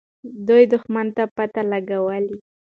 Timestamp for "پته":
1.35-1.61